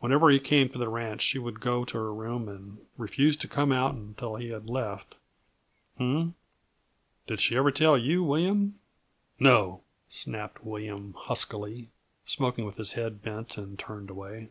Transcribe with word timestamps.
Whenever 0.00 0.28
he 0.28 0.40
came 0.40 0.68
to 0.68 0.76
the 0.76 0.88
ranch 0.88 1.22
she 1.22 1.38
would 1.38 1.60
go 1.60 1.84
to 1.84 1.96
her 1.96 2.12
room 2.12 2.48
and 2.48 2.84
refuse 2.98 3.36
to 3.36 3.46
come 3.46 3.70
out 3.70 3.94
until 3.94 4.34
he 4.34 4.48
had 4.48 4.66
left. 4.66 5.14
H 5.94 6.00
m 6.00 6.16
m! 6.16 6.34
Did 7.28 7.38
she 7.38 7.54
ever 7.56 7.70
tell 7.70 7.96
you, 7.96 8.24
William?" 8.24 8.80
"No," 9.38 9.84
snapped 10.08 10.64
William 10.64 11.14
huskily, 11.16 11.90
smoking 12.24 12.64
with 12.64 12.76
his 12.76 12.94
head 12.94 13.22
bent 13.22 13.56
and 13.56 13.78
turned 13.78 14.10
away. 14.10 14.48